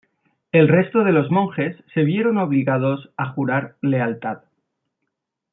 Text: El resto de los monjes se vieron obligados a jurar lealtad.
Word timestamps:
El 0.51 0.67
resto 0.67 1.03
de 1.03 1.11
los 1.11 1.29
monjes 1.29 1.77
se 1.93 2.01
vieron 2.03 2.39
obligados 2.39 3.11
a 3.17 3.27
jurar 3.33 3.77
lealtad. 3.83 4.39